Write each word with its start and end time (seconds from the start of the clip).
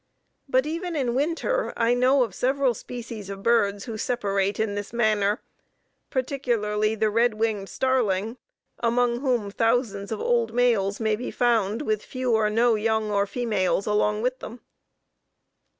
But 0.49 0.65
even 0.65 0.95
in 0.95 1.13
winter 1.13 1.73
I 1.77 1.93
know 1.93 2.23
of 2.23 2.33
several 2.33 2.73
species 2.73 3.29
of 3.29 3.43
birds 3.43 3.85
who 3.85 3.99
separate 3.99 4.59
in 4.59 4.73
this 4.73 4.91
manner, 4.91 5.43
particularly 6.09 6.95
the 6.95 7.11
red 7.11 7.35
winged 7.35 7.69
starling, 7.69 8.37
among 8.79 9.19
whom 9.19 9.51
thousands 9.51 10.11
of 10.11 10.19
old 10.19 10.53
males 10.55 10.99
may 10.99 11.15
be 11.15 11.29
found 11.29 11.83
with 11.83 12.01
few 12.01 12.33
or 12.33 12.49
no 12.49 12.73
young 12.73 13.11
or 13.11 13.27
females 13.27 13.85
along 13.85 14.23
with 14.23 14.39
them. 14.39 14.61